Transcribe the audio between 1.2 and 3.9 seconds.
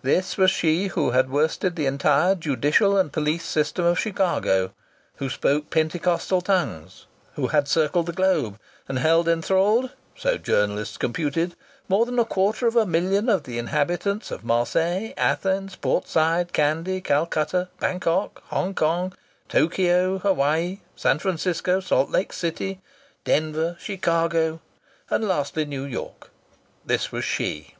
worsted the entire judicial and police system